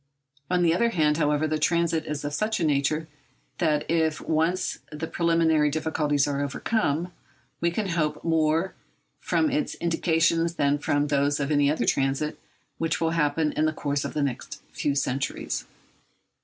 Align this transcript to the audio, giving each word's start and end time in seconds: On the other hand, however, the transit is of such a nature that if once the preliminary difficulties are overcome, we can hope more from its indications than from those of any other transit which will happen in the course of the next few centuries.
On 0.49 0.63
the 0.63 0.73
other 0.73 0.89
hand, 0.89 1.17
however, 1.17 1.45
the 1.45 1.59
transit 1.59 2.07
is 2.07 2.25
of 2.25 2.33
such 2.33 2.59
a 2.59 2.63
nature 2.63 3.07
that 3.59 3.85
if 3.87 4.19
once 4.19 4.79
the 4.91 5.05
preliminary 5.05 5.69
difficulties 5.69 6.27
are 6.27 6.41
overcome, 6.43 7.11
we 7.59 7.69
can 7.69 7.89
hope 7.89 8.23
more 8.23 8.73
from 9.19 9.51
its 9.51 9.75
indications 9.75 10.55
than 10.55 10.79
from 10.79 11.05
those 11.09 11.39
of 11.39 11.51
any 11.51 11.69
other 11.69 11.85
transit 11.85 12.39
which 12.79 12.99
will 12.99 13.11
happen 13.11 13.51
in 13.51 13.65
the 13.65 13.73
course 13.73 14.03
of 14.03 14.15
the 14.15 14.23
next 14.23 14.63
few 14.71 14.95
centuries. 14.95 15.65